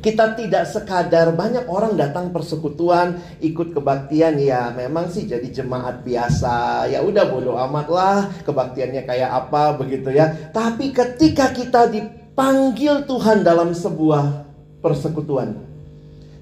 kita 0.02 0.34
tidak 0.34 0.66
sekadar 0.66 1.30
banyak 1.30 1.62
orang 1.70 1.94
datang 1.94 2.34
persekutuan, 2.34 3.22
ikut 3.38 3.70
kebaktian 3.70 4.34
ya 4.42 4.74
memang 4.74 5.06
sih 5.06 5.30
jadi 5.30 5.46
jemaat 5.62 6.02
biasa. 6.02 6.90
Ya 6.90 7.06
udah 7.06 7.30
bodoh 7.30 7.54
amat 7.70 7.86
lah 7.86 8.18
kebaktiannya 8.42 9.06
kayak 9.06 9.30
apa 9.30 9.78
begitu 9.78 10.10
ya. 10.10 10.34
Tapi 10.50 10.90
ketika 10.90 11.54
kita 11.54 11.86
dipanggil 11.86 13.06
Tuhan 13.06 13.46
dalam 13.46 13.70
sebuah 13.70 14.42
persekutuan, 14.82 15.62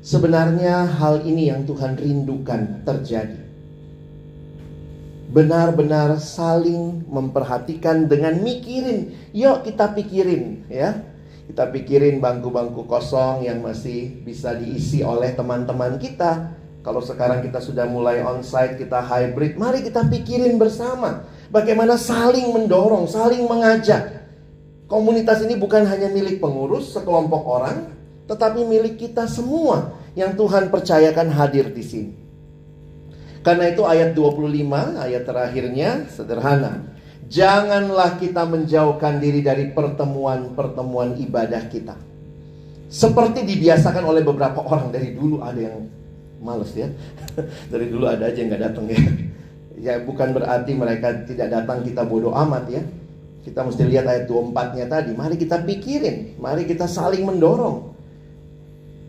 sebenarnya 0.01 0.89
hal 0.97 1.21
ini 1.29 1.53
yang 1.53 1.69
Tuhan 1.69 2.01
rindukan 2.01 2.81
terjadi. 2.89 3.45
Benar-benar 5.31 6.17
saling 6.17 7.07
memperhatikan 7.07 8.09
dengan 8.09 8.41
mikirin. 8.41 9.13
Yuk 9.37 9.69
kita 9.69 9.93
pikirin 9.93 10.65
ya 10.67 11.10
kita 11.51 11.67
pikirin 11.75 12.23
bangku-bangku 12.23 12.87
kosong 12.87 13.43
yang 13.43 13.59
masih 13.59 14.23
bisa 14.23 14.55
diisi 14.55 15.03
oleh 15.03 15.35
teman-teman 15.35 15.99
kita. 15.99 16.55
Kalau 16.87 17.03
sekarang 17.03 17.43
kita 17.43 17.59
sudah 17.59 17.91
mulai 17.91 18.23
onsite, 18.23 18.79
kita 18.79 19.03
hybrid, 19.03 19.59
mari 19.59 19.83
kita 19.83 20.07
pikirin 20.07 20.63
bersama. 20.63 21.27
Bagaimana 21.51 21.99
saling 21.99 22.55
mendorong, 22.55 23.11
saling 23.11 23.51
mengajak. 23.51 24.31
Komunitas 24.87 25.43
ini 25.43 25.59
bukan 25.59 25.83
hanya 25.91 26.07
milik 26.15 26.39
pengurus, 26.39 26.95
sekelompok 26.95 27.43
orang, 27.43 27.99
tetapi 28.31 28.63
milik 28.63 29.03
kita 29.03 29.27
semua 29.27 29.99
yang 30.15 30.39
Tuhan 30.39 30.71
percayakan 30.71 31.35
hadir 31.35 31.75
di 31.75 31.83
sini. 31.83 32.15
Karena 33.43 33.75
itu 33.75 33.83
ayat 33.83 34.15
25, 34.15 35.03
ayat 35.03 35.27
terakhirnya 35.27 36.07
sederhana. 36.15 36.95
Janganlah 37.31 38.19
kita 38.19 38.43
menjauhkan 38.43 39.23
diri 39.23 39.39
dari 39.39 39.71
pertemuan-pertemuan 39.71 41.15
ibadah 41.23 41.63
kita. 41.71 41.95
Seperti 42.91 43.47
dibiasakan 43.47 44.03
oleh 44.03 44.27
beberapa 44.27 44.67
orang 44.67 44.91
dari 44.91 45.15
dulu 45.15 45.39
ada 45.39 45.63
yang 45.63 45.87
males 46.43 46.75
ya. 46.75 46.91
dari 47.73 47.87
dulu 47.87 48.11
ada 48.11 48.27
aja 48.27 48.35
yang 48.35 48.51
nggak 48.51 48.65
datang 48.67 48.87
ya. 48.91 49.01
Ya 49.81 49.97
bukan 49.97 50.37
berarti 50.37 50.77
mereka 50.77 51.25
tidak 51.25 51.57
datang 51.57 51.81
kita 51.81 52.05
bodoh 52.05 52.37
amat 52.37 52.69
ya. 52.69 52.85
Kita 53.41 53.65
mesti 53.65 53.89
lihat 53.89 54.05
ayat 54.05 54.29
24-nya 54.29 54.85
tadi. 54.93 55.17
Mari 55.17 55.41
kita 55.41 55.65
pikirin, 55.65 56.37
mari 56.37 56.69
kita 56.69 56.85
saling 56.85 57.25
mendorong. 57.25 57.97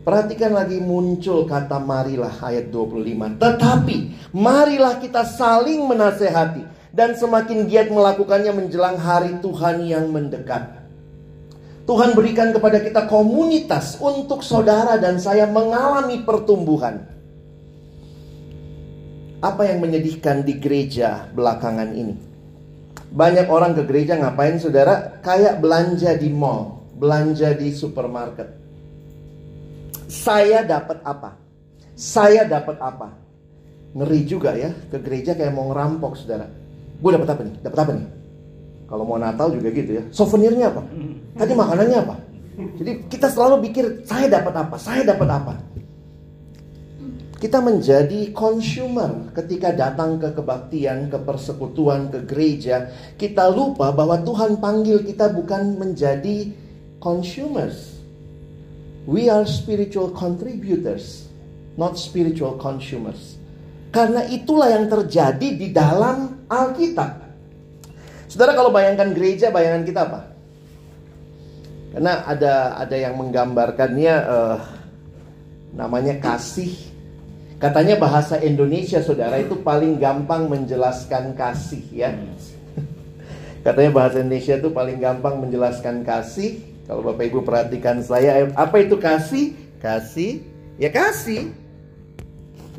Perhatikan 0.00 0.56
lagi 0.56 0.80
muncul 0.80 1.44
kata 1.44 1.76
marilah 1.76 2.32
ayat 2.40 2.72
25. 2.72 3.36
Tetapi 3.36 3.96
marilah 4.32 4.96
kita 4.96 5.28
saling 5.28 5.84
menasehati 5.84 6.64
dan 6.92 7.16
semakin 7.16 7.66
giat 7.66 7.88
melakukannya 7.88 8.52
menjelang 8.52 9.00
hari 9.00 9.40
Tuhan 9.40 9.88
yang 9.88 10.12
mendekat. 10.12 10.84
Tuhan 11.82 12.14
berikan 12.14 12.54
kepada 12.54 12.78
kita 12.78 13.10
komunitas 13.10 13.98
untuk 13.98 14.44
saudara 14.44 15.00
dan 15.02 15.18
saya 15.18 15.50
mengalami 15.50 16.22
pertumbuhan. 16.22 17.10
Apa 19.42 19.66
yang 19.66 19.82
menyedihkan 19.82 20.46
di 20.46 20.62
gereja 20.62 21.26
belakangan 21.34 21.90
ini? 21.90 22.14
Banyak 23.10 23.50
orang 23.50 23.74
ke 23.74 23.82
gereja 23.82 24.14
ngapain 24.14 24.62
saudara? 24.62 25.18
Kayak 25.18 25.58
belanja 25.58 26.14
di 26.14 26.30
mall, 26.30 26.86
belanja 26.94 27.50
di 27.58 27.74
supermarket. 27.74 28.46
Saya 30.06 30.62
dapat 30.62 31.02
apa? 31.02 31.34
Saya 31.98 32.46
dapat 32.46 32.78
apa? 32.78 33.10
Ngeri 33.98 34.20
juga 34.22 34.54
ya, 34.54 34.70
ke 34.70 35.02
gereja 35.02 35.34
kayak 35.34 35.50
mau 35.50 35.66
ngerampok 35.74 36.14
saudara 36.14 36.61
gue 37.02 37.10
dapat 37.10 37.28
apa 37.34 37.42
nih 37.42 37.54
dapat 37.66 37.78
apa 37.82 37.92
nih 37.98 38.06
kalau 38.86 39.02
mau 39.02 39.18
Natal 39.18 39.50
juga 39.50 39.68
gitu 39.74 39.90
ya 39.98 40.02
souvenirnya 40.14 40.70
apa 40.70 40.82
tadi 41.34 41.52
makanannya 41.58 41.98
apa 41.98 42.14
jadi 42.78 42.92
kita 43.10 43.26
selalu 43.26 43.66
pikir 43.66 43.84
saya 44.06 44.30
dapat 44.30 44.54
apa 44.54 44.76
saya 44.78 45.02
dapat 45.02 45.28
apa 45.28 45.54
kita 47.42 47.58
menjadi 47.58 48.30
consumer 48.30 49.34
ketika 49.34 49.74
datang 49.74 50.22
ke 50.22 50.30
kebaktian, 50.30 51.10
ke 51.10 51.18
persekutuan, 51.26 52.06
ke 52.06 52.22
gereja. 52.22 52.94
Kita 53.18 53.50
lupa 53.50 53.90
bahwa 53.90 54.22
Tuhan 54.22 54.62
panggil 54.62 55.02
kita 55.02 55.34
bukan 55.34 55.74
menjadi 55.74 56.54
consumers. 57.02 57.98
We 59.10 59.26
are 59.26 59.42
spiritual 59.42 60.14
contributors, 60.14 61.26
not 61.74 61.98
spiritual 61.98 62.62
consumers. 62.62 63.41
Karena 63.92 64.24
itulah 64.24 64.72
yang 64.72 64.88
terjadi 64.88 65.48
di 65.52 65.68
dalam 65.68 66.48
Alkitab. 66.48 67.22
Saudara 68.32 68.56
kalau 68.56 68.72
bayangkan 68.72 69.12
gereja, 69.12 69.52
bayangan 69.52 69.84
kita 69.84 70.00
apa? 70.08 70.20
Karena 71.92 72.24
ada 72.24 72.80
ada 72.80 72.96
yang 72.96 73.20
menggambarkannya 73.20 74.14
uh, 74.24 74.58
namanya 75.76 76.16
kasih. 76.16 76.72
Katanya 77.60 78.00
bahasa 78.00 78.40
Indonesia 78.40 79.04
saudara 79.04 79.36
itu 79.36 79.60
paling 79.60 80.00
gampang 80.00 80.48
menjelaskan 80.48 81.36
kasih 81.36 81.84
ya. 81.92 82.10
Katanya 83.68 83.92
bahasa 83.92 84.24
Indonesia 84.24 84.56
itu 84.56 84.72
paling 84.72 84.98
gampang 85.04 85.36
menjelaskan 85.36 86.00
kasih. 86.00 86.64
Kalau 86.88 87.04
Bapak 87.04 87.28
Ibu 87.28 87.44
perhatikan 87.44 88.00
saya, 88.00 88.48
apa 88.56 88.82
itu 88.82 88.96
kasih? 88.96 89.54
Kasih, 89.78 90.42
ya 90.80 90.88
kasih. 90.88 91.61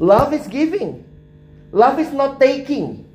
Love 0.02 0.34
is 0.34 0.46
giving. 0.50 1.06
Love 1.74 1.98
is 2.02 2.14
not 2.14 2.38
taking. 2.38 3.06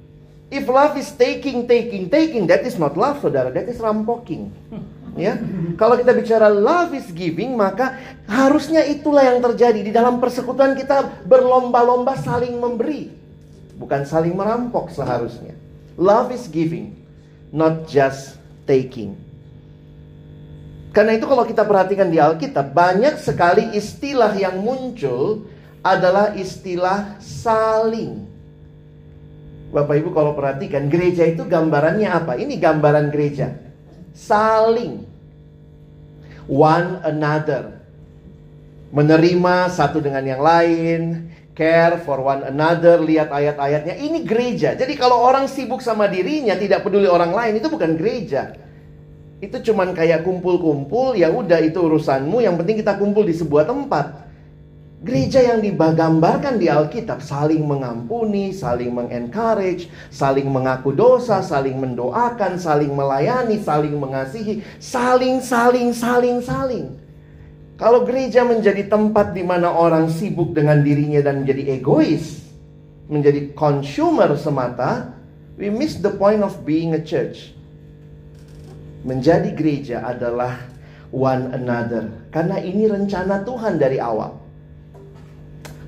If 0.48 0.64
love 0.66 0.96
is 0.96 1.12
taking, 1.12 1.68
taking, 1.68 2.08
taking, 2.08 2.48
that 2.48 2.64
is 2.64 2.80
not 2.80 2.96
love, 2.96 3.20
saudara. 3.20 3.52
That 3.52 3.68
is 3.68 3.78
rampoking. 3.78 4.50
Ya, 5.18 5.34
kalau 5.74 5.98
kita 5.98 6.14
bicara 6.14 6.46
love 6.46 6.94
is 6.94 7.10
giving, 7.10 7.58
maka 7.58 7.98
harusnya 8.30 8.86
itulah 8.86 9.26
yang 9.26 9.42
terjadi 9.42 9.82
di 9.82 9.90
dalam 9.90 10.22
persekutuan 10.22 10.78
kita 10.78 11.26
berlomba-lomba 11.26 12.14
saling 12.22 12.54
memberi, 12.54 13.10
bukan 13.82 14.06
saling 14.06 14.38
merampok 14.38 14.94
seharusnya. 14.94 15.58
Love 15.98 16.30
is 16.30 16.46
giving, 16.46 16.94
not 17.50 17.90
just 17.90 18.38
taking. 18.62 19.18
Karena 20.94 21.18
itu 21.18 21.26
kalau 21.26 21.42
kita 21.42 21.66
perhatikan 21.66 22.14
di 22.14 22.22
Alkitab, 22.22 22.70
banyak 22.70 23.18
sekali 23.18 23.74
istilah 23.74 24.30
yang 24.38 24.62
muncul 24.62 25.50
adalah 25.82 26.34
istilah 26.34 27.18
saling. 27.22 28.26
Bapak 29.68 30.00
Ibu 30.00 30.10
kalau 30.16 30.32
perhatikan, 30.32 30.88
gereja 30.88 31.28
itu 31.28 31.44
gambarannya 31.44 32.08
apa? 32.08 32.40
Ini 32.40 32.56
gambaran 32.56 33.12
gereja. 33.12 33.52
Saling 34.16 35.04
one 36.48 37.04
another. 37.04 37.76
Menerima 38.88 39.68
satu 39.68 40.00
dengan 40.00 40.24
yang 40.24 40.40
lain, 40.40 41.28
care 41.52 42.00
for 42.00 42.24
one 42.24 42.48
another, 42.48 42.96
lihat 43.04 43.28
ayat-ayatnya. 43.28 44.00
Ini 44.00 44.24
gereja. 44.24 44.72
Jadi 44.72 44.96
kalau 44.96 45.20
orang 45.20 45.44
sibuk 45.44 45.84
sama 45.84 46.08
dirinya, 46.08 46.56
tidak 46.56 46.88
peduli 46.88 47.04
orang 47.04 47.36
lain, 47.36 47.60
itu 47.60 47.68
bukan 47.68 48.00
gereja. 48.00 48.56
Itu 49.44 49.60
cuman 49.60 49.92
kayak 49.92 50.24
kumpul-kumpul, 50.24 51.20
ya 51.20 51.28
udah 51.28 51.60
itu 51.60 51.76
urusanmu, 51.76 52.40
yang 52.40 52.56
penting 52.56 52.80
kita 52.80 52.96
kumpul 52.96 53.28
di 53.28 53.36
sebuah 53.36 53.68
tempat. 53.68 54.27
Gereja 54.98 55.38
yang 55.38 55.62
digambarkan 55.62 56.58
di 56.58 56.66
Alkitab 56.66 57.22
saling 57.22 57.62
mengampuni, 57.62 58.50
saling 58.50 58.90
mengencourage, 58.90 59.86
saling 60.10 60.50
mengaku 60.50 60.90
dosa, 60.90 61.38
saling 61.38 61.78
mendoakan, 61.78 62.58
saling 62.58 62.90
melayani, 62.90 63.62
saling 63.62 63.94
mengasihi, 63.94 64.58
saling, 64.82 65.38
saling, 65.38 65.94
saling, 65.94 66.42
saling. 66.42 66.98
Kalau 67.78 68.02
gereja 68.02 68.42
menjadi 68.42 68.90
tempat 68.90 69.38
di 69.38 69.46
mana 69.46 69.70
orang 69.70 70.10
sibuk 70.10 70.50
dengan 70.50 70.82
dirinya 70.82 71.22
dan 71.22 71.46
menjadi 71.46 71.78
egois, 71.78 72.42
menjadi 73.06 73.54
consumer 73.54 74.34
semata, 74.34 75.14
we 75.54 75.70
miss 75.70 76.02
the 76.02 76.10
point 76.10 76.42
of 76.42 76.66
being 76.66 76.98
a 76.98 77.02
church. 77.06 77.54
Menjadi 79.06 79.54
gereja 79.54 80.02
adalah 80.02 80.58
one 81.14 81.54
another, 81.54 82.10
karena 82.34 82.58
ini 82.58 82.90
rencana 82.90 83.46
Tuhan 83.46 83.78
dari 83.78 84.02
awal. 84.02 84.47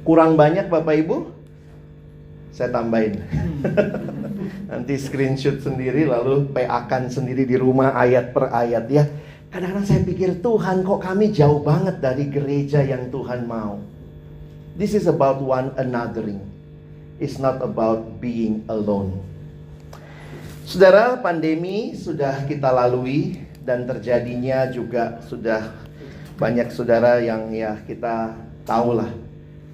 Kurang 0.01 0.41
banyak 0.41 0.73
Bapak 0.73 0.97
Ibu? 0.97 1.17
Saya 2.51 2.73
tambahin. 2.73 3.21
Nanti 4.71 4.97
screenshot 4.97 5.61
sendiri 5.61 6.09
lalu 6.09 6.49
PA-kan 6.51 7.13
sendiri 7.13 7.45
di 7.45 7.61
rumah 7.61 7.93
ayat 7.93 8.33
per 8.33 8.49
ayat 8.49 8.89
ya. 8.89 9.05
Kadang-kadang 9.51 9.87
saya 9.87 10.03
pikir 10.07 10.41
Tuhan 10.41 10.87
kok 10.87 11.03
kami 11.03 11.35
jauh 11.35 11.61
banget 11.61 11.99
dari 11.99 12.31
gereja 12.31 12.81
yang 12.81 13.11
Tuhan 13.11 13.45
mau. 13.45 13.83
This 14.79 14.97
is 14.97 15.11
about 15.11 15.43
one 15.43 15.75
anothering. 15.77 16.41
It's 17.21 17.37
not 17.37 17.61
about 17.61 18.23
being 18.23 18.65
alone. 18.71 19.21
Saudara, 20.65 21.19
pandemi 21.19 21.99
sudah 21.99 22.47
kita 22.47 22.71
lalui 22.71 23.43
dan 23.67 23.85
terjadinya 23.85 24.71
juga 24.73 25.21
sudah 25.27 25.75
banyak 26.41 26.73
saudara 26.73 27.21
yang 27.21 27.53
ya 27.53 27.77
kita 27.85 28.33
tahulah 28.65 29.30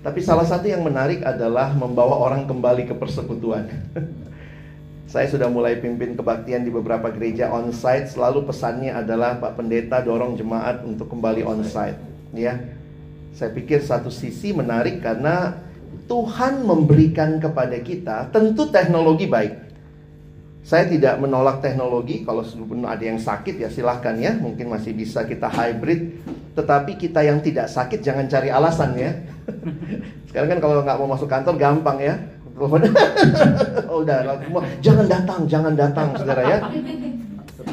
tapi 0.06 0.22
salah 0.22 0.46
satu 0.46 0.70
yang 0.70 0.86
menarik 0.86 1.26
adalah 1.26 1.74
membawa 1.74 2.30
orang 2.30 2.46
kembali 2.46 2.86
ke 2.86 2.94
persekutuan. 2.94 3.66
Saya 5.10 5.26
sudah 5.26 5.50
mulai 5.50 5.82
pimpin 5.82 6.14
kebaktian 6.14 6.62
di 6.62 6.70
beberapa 6.70 7.10
gereja 7.10 7.50
on-site, 7.50 8.14
selalu 8.14 8.46
pesannya 8.46 8.94
adalah 8.94 9.34
Pak 9.42 9.58
Pendeta 9.58 9.98
dorong 10.06 10.38
jemaat 10.38 10.86
untuk 10.86 11.10
kembali 11.10 11.42
on-site, 11.42 11.98
ya. 12.38 12.54
Saya 13.34 13.50
pikir 13.50 13.82
satu 13.82 14.06
sisi 14.06 14.54
menarik 14.54 15.02
karena 15.02 15.58
Tuhan 16.06 16.62
memberikan 16.62 17.42
kepada 17.42 17.74
kita 17.82 18.30
tentu 18.30 18.70
teknologi 18.70 19.26
baik. 19.26 19.66
Saya 20.62 20.86
tidak 20.86 21.18
menolak 21.18 21.58
teknologi, 21.58 22.22
kalau 22.22 22.46
ada 22.86 23.02
yang 23.02 23.18
sakit 23.18 23.58
ya 23.58 23.70
silahkan 23.74 24.14
ya, 24.22 24.38
mungkin 24.38 24.70
masih 24.70 24.94
bisa 24.94 25.26
kita 25.26 25.50
hybrid. 25.50 26.22
Tetapi 26.54 26.94
kita 26.94 27.26
yang 27.26 27.42
tidak 27.42 27.66
sakit 27.66 28.06
jangan 28.06 28.30
cari 28.30 28.54
alasan 28.54 28.94
ya. 28.94 29.10
Sekarang 30.30 30.48
kan 30.56 30.58
kalau 30.62 30.74
nggak 30.82 30.98
mau 30.98 31.08
masuk 31.14 31.28
kantor 31.30 31.54
gampang 31.56 31.98
ya. 32.02 32.14
oh, 33.92 34.00
udah, 34.00 34.40
jangan 34.80 35.04
datang, 35.04 35.44
jangan 35.44 35.76
datang, 35.76 36.16
saudara 36.16 36.40
ya. 36.40 36.58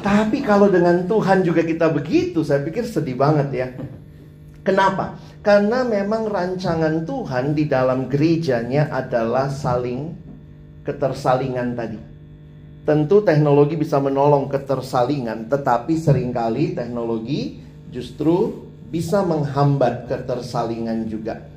Tapi 0.04 0.44
kalau 0.44 0.68
dengan 0.68 1.08
Tuhan 1.08 1.48
juga 1.48 1.64
kita 1.64 1.88
begitu, 1.88 2.44
saya 2.44 2.60
pikir 2.60 2.84
sedih 2.84 3.16
banget 3.16 3.48
ya. 3.56 3.68
Kenapa? 4.64 5.16
Karena 5.40 5.88
memang 5.88 6.28
rancangan 6.28 7.08
Tuhan 7.08 7.56
di 7.56 7.68
dalam 7.68 8.12
gerejanya 8.12 8.92
adalah 8.92 9.48
saling 9.48 10.16
ketersalingan 10.84 11.80
tadi. 11.80 12.00
Tentu 12.84 13.24
teknologi 13.24 13.80
bisa 13.80 14.04
menolong 14.04 14.52
ketersalingan, 14.52 15.48
tetapi 15.48 15.96
sering 15.96 16.36
kali 16.36 16.76
teknologi 16.76 17.64
justru 17.88 18.68
bisa 18.92 19.24
menghambat 19.24 20.12
ketersalingan 20.12 21.08
juga. 21.08 21.53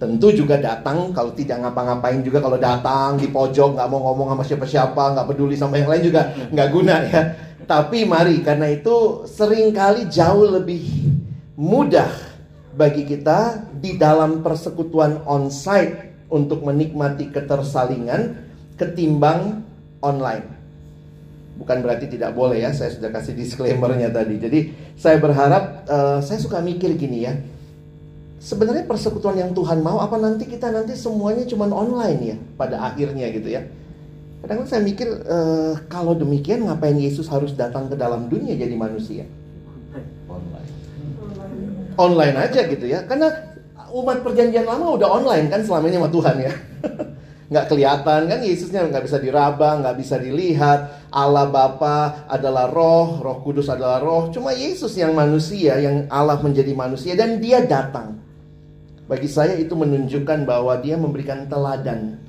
Tentu 0.00 0.32
juga 0.32 0.56
datang 0.56 1.12
kalau 1.12 1.36
tidak 1.36 1.60
ngapa-ngapain 1.60 2.24
juga 2.24 2.40
kalau 2.40 2.56
datang 2.56 3.20
di 3.20 3.28
pojok 3.28 3.76
nggak 3.76 3.88
mau 3.92 4.00
ngomong 4.08 4.32
sama 4.32 4.44
siapa-siapa 4.48 5.12
nggak 5.12 5.26
peduli 5.28 5.60
sama 5.60 5.76
yang 5.76 5.92
lain 5.92 6.08
juga 6.08 6.32
nggak 6.48 6.68
guna 6.72 6.94
ya. 7.04 7.22
Tapi 7.68 8.08
mari 8.08 8.40
karena 8.40 8.72
itu 8.72 9.28
sering 9.28 9.76
kali 9.76 10.08
jauh 10.08 10.56
lebih 10.56 10.80
mudah 11.52 12.08
bagi 12.72 13.04
kita 13.04 13.68
di 13.76 14.00
dalam 14.00 14.40
persekutuan 14.40 15.20
onsite 15.28 16.24
untuk 16.32 16.64
menikmati 16.64 17.28
ketersalingan 17.28 18.40
ketimbang 18.80 19.60
online. 20.00 20.48
Bukan 21.60 21.84
berarti 21.84 22.08
tidak 22.08 22.32
boleh 22.32 22.64
ya, 22.64 22.72
saya 22.72 22.88
sudah 22.88 23.12
kasih 23.12 23.36
disclaimernya 23.36 24.08
tadi. 24.08 24.40
Jadi 24.40 24.60
saya 24.96 25.20
berharap, 25.20 25.84
uh, 25.92 26.24
saya 26.24 26.40
suka 26.40 26.64
mikir 26.64 26.96
gini 26.96 27.28
ya 27.28 27.36
sebenarnya 28.40 28.88
persekutuan 28.88 29.36
yang 29.36 29.52
Tuhan 29.52 29.84
mau 29.84 30.00
apa 30.00 30.16
nanti 30.16 30.48
kita 30.48 30.72
nanti 30.72 30.96
semuanya 30.96 31.44
cuma 31.44 31.68
online 31.68 32.20
ya 32.24 32.36
pada 32.56 32.80
akhirnya 32.88 33.28
gitu 33.36 33.52
ya. 33.52 33.62
Kadang, 34.40 34.64
-kadang 34.64 34.72
saya 34.72 34.80
mikir 34.80 35.08
e, 35.12 35.38
kalau 35.92 36.16
demikian 36.16 36.64
ngapain 36.64 36.96
Yesus 36.96 37.28
harus 37.28 37.52
datang 37.52 37.92
ke 37.92 37.94
dalam 38.00 38.32
dunia 38.32 38.56
jadi 38.56 38.72
manusia? 38.72 39.28
Online. 40.24 40.70
Online 42.00 42.36
aja 42.48 42.60
gitu 42.64 42.88
ya. 42.88 43.04
Karena 43.04 43.28
umat 43.92 44.24
perjanjian 44.24 44.64
lama 44.64 44.96
udah 44.96 45.20
online 45.20 45.52
kan 45.52 45.60
selama 45.60 45.92
ini 45.92 46.00
sama 46.00 46.08
Tuhan 46.08 46.36
ya. 46.40 46.52
nggak 47.50 47.66
kelihatan 47.66 48.20
kan 48.30 48.40
Yesusnya 48.40 48.86
nggak 48.88 49.04
bisa 49.04 49.18
diraba, 49.20 49.76
nggak 49.82 49.96
bisa 50.00 50.16
dilihat. 50.16 51.12
Allah 51.12 51.50
Bapa 51.50 52.24
adalah 52.30 52.70
roh, 52.70 53.18
Roh 53.18 53.42
Kudus 53.42 53.68
adalah 53.68 53.98
roh. 54.00 54.30
Cuma 54.30 54.54
Yesus 54.54 54.94
yang 54.94 55.12
manusia, 55.12 55.76
yang 55.82 56.06
Allah 56.08 56.38
menjadi 56.40 56.72
manusia 56.72 57.12
dan 57.18 57.42
dia 57.42 57.60
datang. 57.66 58.29
Bagi 59.10 59.26
saya 59.26 59.58
itu 59.58 59.74
menunjukkan 59.74 60.46
bahwa 60.46 60.78
dia 60.78 60.94
memberikan 60.94 61.50
teladan 61.50 62.22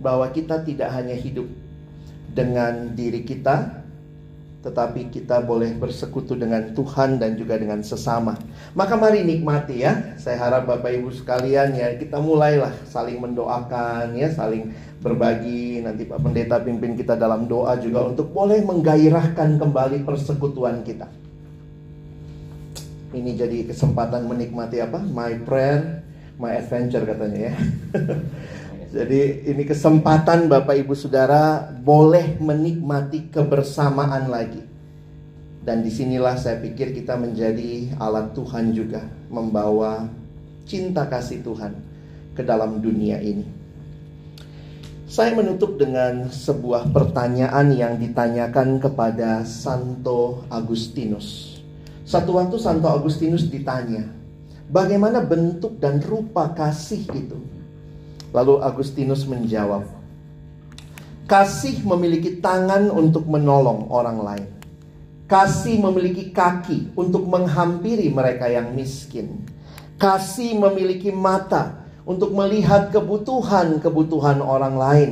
bahwa 0.00 0.24
kita 0.32 0.64
tidak 0.64 0.88
hanya 0.96 1.12
hidup 1.12 1.44
dengan 2.32 2.96
diri 2.96 3.28
kita, 3.28 3.84
tetapi 4.64 5.12
kita 5.12 5.44
boleh 5.44 5.76
bersekutu 5.76 6.32
dengan 6.32 6.72
Tuhan 6.72 7.20
dan 7.20 7.36
juga 7.36 7.60
dengan 7.60 7.84
sesama. 7.84 8.40
Maka 8.72 8.96
mari 8.96 9.20
nikmati 9.20 9.84
ya. 9.84 10.16
Saya 10.16 10.40
harap 10.40 10.64
Bapak 10.64 10.96
Ibu 10.96 11.12
sekalian 11.12 11.76
ya 11.76 11.92
kita 12.00 12.16
mulailah 12.16 12.72
saling 12.88 13.20
mendoakan 13.20 14.16
ya, 14.16 14.32
saling 14.32 14.72
berbagi. 15.04 15.84
Nanti 15.84 16.08
Pak 16.08 16.24
Pendeta 16.24 16.56
pimpin 16.64 16.96
kita 16.96 17.20
dalam 17.20 17.44
doa 17.44 17.76
juga 17.76 18.00
untuk 18.08 18.32
boleh 18.32 18.64
menggairahkan 18.64 19.60
kembali 19.60 20.08
persekutuan 20.08 20.80
kita. 20.88 21.04
Ini 23.12 23.30
jadi 23.36 23.68
kesempatan 23.68 24.24
menikmati 24.24 24.80
apa? 24.80 25.04
My 25.04 25.36
prayer 25.44 26.00
my 26.38 26.58
adventure 26.58 27.04
katanya 27.06 27.50
ya. 27.50 27.54
Jadi 28.94 29.50
ini 29.50 29.66
kesempatan 29.66 30.46
Bapak 30.46 30.78
Ibu 30.78 30.94
Saudara 30.94 31.66
boleh 31.66 32.38
menikmati 32.38 33.26
kebersamaan 33.26 34.30
lagi. 34.30 34.62
Dan 35.64 35.82
di 35.82 35.90
sinilah 35.90 36.38
saya 36.38 36.62
pikir 36.62 36.94
kita 36.94 37.18
menjadi 37.18 37.96
alat 37.98 38.36
Tuhan 38.36 38.70
juga 38.70 39.02
membawa 39.32 40.06
cinta 40.62 41.10
kasih 41.10 41.42
Tuhan 41.42 41.74
ke 42.38 42.46
dalam 42.46 42.78
dunia 42.78 43.18
ini. 43.18 43.64
Saya 45.10 45.34
menutup 45.34 45.74
dengan 45.74 46.30
sebuah 46.30 46.94
pertanyaan 46.94 47.74
yang 47.74 47.98
ditanyakan 47.98 48.78
kepada 48.78 49.42
Santo 49.42 50.46
Agustinus. 50.46 51.58
Satu 52.06 52.36
waktu 52.38 52.60
Santo 52.62 52.90
Agustinus 52.90 53.46
ditanya, 53.48 54.06
Bagaimana 54.74 55.22
bentuk 55.22 55.78
dan 55.78 56.02
rupa 56.02 56.50
kasih 56.50 57.06
itu? 57.14 57.38
Lalu 58.34 58.58
Agustinus 58.58 59.22
menjawab, 59.22 59.86
Kasih 61.30 61.86
memiliki 61.86 62.42
tangan 62.42 62.90
untuk 62.90 63.24
menolong 63.30 63.86
orang 63.86 64.18
lain. 64.18 64.50
Kasih 65.30 65.78
memiliki 65.78 66.34
kaki 66.34 66.92
untuk 66.98 67.24
menghampiri 67.30 68.10
mereka 68.10 68.50
yang 68.50 68.74
miskin. 68.74 69.46
Kasih 69.94 70.58
memiliki 70.58 71.14
mata 71.14 71.86
untuk 72.02 72.34
melihat 72.34 72.90
kebutuhan-kebutuhan 72.90 74.42
orang 74.42 74.74
lain. 74.74 75.10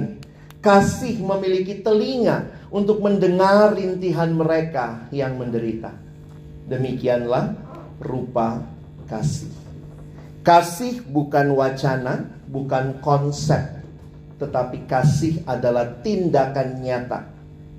Kasih 0.58 1.22
memiliki 1.22 1.80
telinga 1.80 2.50
untuk 2.68 2.98
mendengar 2.98 3.72
rintihan 3.78 4.34
mereka 4.34 5.06
yang 5.14 5.38
menderita. 5.38 5.94
Demikianlah 6.66 7.56
rupa 8.02 8.71
kasih. 9.12 9.52
Kasih 10.40 11.04
bukan 11.04 11.52
wacana, 11.52 12.32
bukan 12.48 12.96
konsep, 13.04 13.60
tetapi 14.40 14.88
kasih 14.88 15.44
adalah 15.44 16.00
tindakan 16.00 16.80
nyata 16.80 17.28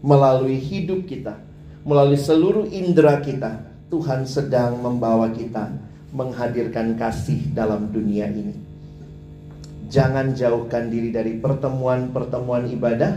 melalui 0.05 0.61
hidup 0.61 1.09
kita 1.09 1.33
melalui 1.83 2.19
seluruh 2.19 2.67
indera 2.71 3.19
kita, 3.19 3.59
Tuhan 3.91 4.23
sedang 4.23 4.79
membawa 4.79 5.29
kita 5.29 5.69
menghadirkan 6.15 6.95
kasih 6.95 7.51
dalam 7.51 7.91
dunia 7.91 8.31
ini. 8.31 8.55
Jangan 9.91 10.33
jauhkan 10.33 10.89
diri 10.89 11.13
dari 11.13 11.37
pertemuan-pertemuan 11.37 12.71
ibadah, 12.71 13.13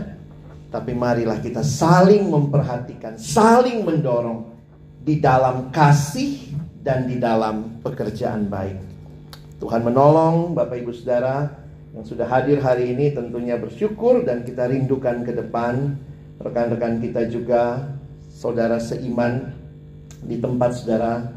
tapi 0.69 0.93
marilah 0.93 1.39
kita 1.39 1.63
saling 1.63 2.27
memperhatikan, 2.27 3.17
saling 3.17 3.81
mendorong 3.81 4.45
di 5.01 5.17
dalam 5.17 5.71
kasih 5.71 6.53
dan 6.87 7.03
di 7.03 7.19
dalam 7.19 7.83
pekerjaan 7.83 8.47
baik. 8.47 8.79
Tuhan 9.59 9.83
menolong 9.83 10.55
Bapak 10.55 10.79
Ibu 10.79 10.95
Saudara 10.95 11.51
yang 11.91 12.07
sudah 12.07 12.23
hadir 12.31 12.63
hari 12.63 12.95
ini 12.95 13.11
tentunya 13.11 13.59
bersyukur 13.59 14.23
dan 14.23 14.47
kita 14.47 14.71
rindukan 14.71 15.27
ke 15.27 15.35
depan 15.35 15.99
rekan-rekan 16.39 17.03
kita 17.03 17.27
juga 17.27 17.91
saudara 18.31 18.79
seiman 18.79 19.51
di 20.23 20.39
tempat 20.39 20.79
saudara 20.79 21.27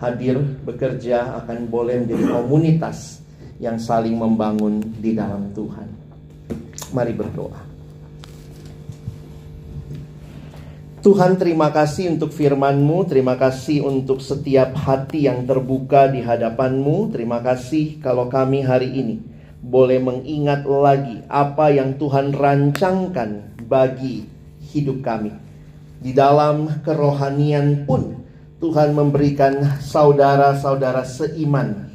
hadir 0.00 0.40
bekerja 0.64 1.44
akan 1.44 1.68
boleh 1.68 2.00
menjadi 2.00 2.40
komunitas 2.40 3.20
yang 3.60 3.76
saling 3.76 4.16
membangun 4.16 4.80
di 4.96 5.12
dalam 5.12 5.52
Tuhan. 5.52 5.88
Mari 6.96 7.12
berdoa. 7.12 7.69
Tuhan 11.00 11.40
terima 11.40 11.72
kasih 11.72 12.12
untuk 12.12 12.28
firman-Mu, 12.28 13.08
terima 13.08 13.32
kasih 13.32 13.88
untuk 13.88 14.20
setiap 14.20 14.76
hati 14.76 15.24
yang 15.24 15.48
terbuka 15.48 16.12
di 16.12 16.20
hadapan-Mu. 16.20 17.08
Terima 17.08 17.40
kasih 17.40 18.04
kalau 18.04 18.28
kami 18.28 18.60
hari 18.60 18.92
ini 18.92 19.16
boleh 19.64 19.96
mengingat 19.96 20.68
lagi 20.68 21.24
apa 21.32 21.72
yang 21.72 21.96
Tuhan 21.96 22.36
rancangkan 22.36 23.56
bagi 23.64 24.28
hidup 24.76 25.00
kami. 25.00 25.32
Di 26.04 26.12
dalam 26.12 26.68
kerohanian 26.84 27.88
pun 27.88 28.20
Tuhan 28.60 28.92
memberikan 28.92 29.80
saudara-saudara 29.80 31.08
seiman 31.08 31.88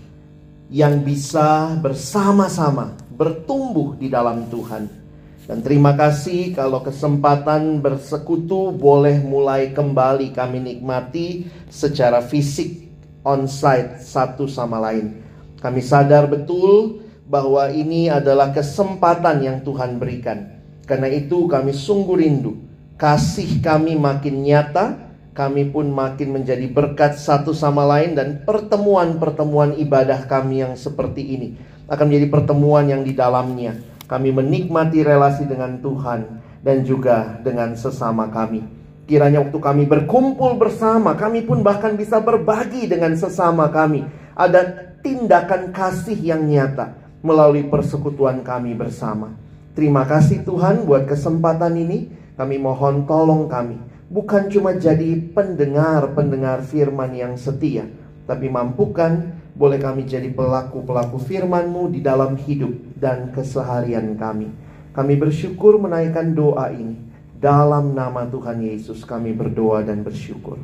yang 0.73 1.05
bisa 1.05 1.77
bersama-sama 1.77 2.97
bertumbuh 3.13 3.93
di 4.01 4.09
dalam 4.09 4.49
Tuhan. 4.49 5.04
Dan 5.45 5.61
terima 5.61 5.93
kasih 5.93 6.57
kalau 6.57 6.81
kesempatan 6.81 7.77
bersekutu 7.77 8.73
boleh 8.73 9.21
mulai 9.21 9.69
kembali 9.77 10.33
kami 10.33 10.57
nikmati 10.57 11.45
secara 11.69 12.25
fisik 12.25 12.89
on-site 13.21 14.01
satu 14.01 14.49
sama 14.49 14.81
lain. 14.81 15.21
Kami 15.61 15.85
sadar 15.85 16.25
betul 16.25 17.05
bahwa 17.29 17.69
ini 17.69 18.09
adalah 18.09 18.49
kesempatan 18.49 19.45
yang 19.45 19.57
Tuhan 19.61 20.01
berikan. 20.01 20.49
Karena 20.89 21.09
itu 21.13 21.45
kami 21.45 21.73
sungguh 21.73 22.17
rindu 22.17 22.65
kasih 22.97 23.61
kami 23.61 23.93
makin 23.99 24.41
nyata, 24.41 25.13
kami 25.35 25.69
pun 25.69 25.91
makin 25.93 26.41
menjadi 26.41 26.65
berkat 26.71 27.21
satu 27.21 27.51
sama 27.53 27.85
lain 27.85 28.17
dan 28.17 28.41
pertemuan-pertemuan 28.47 29.77
ibadah 29.77 30.25
kami 30.25 30.63
yang 30.65 30.73
seperti 30.79 31.21
ini 31.21 31.47
akan 31.85 32.05
menjadi 32.07 32.27
pertemuan 32.33 32.89
yang 32.89 33.05
di 33.05 33.13
dalamnya 33.13 33.94
kami 34.05 34.29
menikmati 34.29 35.01
relasi 35.01 35.49
dengan 35.49 35.81
Tuhan 35.81 36.41
dan 36.61 36.85
juga 36.85 37.41
dengan 37.41 37.73
sesama 37.73 38.29
kami. 38.29 38.65
Kiranya 39.05 39.45
waktu 39.45 39.59
kami 39.61 39.83
berkumpul 39.85 40.57
bersama, 40.57 41.13
kami 41.13 41.45
pun 41.45 41.61
bahkan 41.61 41.93
bisa 41.93 42.17
berbagi 42.17 42.89
dengan 42.89 43.13
sesama 43.13 43.69
kami. 43.69 44.05
Ada 44.33 44.93
tindakan 45.05 45.69
kasih 45.69 46.17
yang 46.17 46.41
nyata 46.49 46.97
melalui 47.21 47.69
persekutuan 47.69 48.41
kami 48.41 48.73
bersama. 48.73 49.37
Terima 49.77 50.09
kasih 50.09 50.41
Tuhan 50.41 50.89
buat 50.89 51.05
kesempatan 51.05 51.77
ini. 51.77 52.09
Kami 52.33 52.57
mohon 52.57 53.05
tolong 53.05 53.45
kami. 53.45 53.77
Bukan 54.09 54.49
cuma 54.49 54.73
jadi 54.77 55.17
pendengar-pendengar 55.33 56.65
firman 56.65 57.13
yang 57.13 57.33
setia. 57.37 57.85
Tapi 58.25 58.49
mampukan 58.49 59.37
boleh 59.55 59.79
kami 59.79 60.03
jadi 60.03 60.33
pelaku-pelaku 60.33 61.15
firman-Mu 61.21 61.93
di 61.93 62.03
dalam 62.03 62.35
hidup 62.35 62.94
dan 62.95 63.31
keseharian 63.35 64.15
kami. 64.15 64.49
Kami 64.95 65.13
bersyukur 65.19 65.75
menaikkan 65.75 66.31
doa 66.31 66.71
ini. 66.71 66.95
Dalam 67.35 67.91
nama 67.91 68.25
Tuhan 68.25 68.63
Yesus 68.63 69.03
kami 69.03 69.35
berdoa 69.35 69.83
dan 69.83 70.01
bersyukur. 70.01 70.57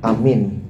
Amin. 0.00 0.62